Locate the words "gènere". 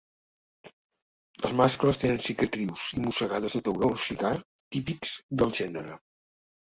5.63-6.01